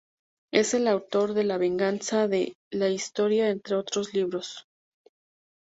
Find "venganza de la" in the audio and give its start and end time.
1.59-2.89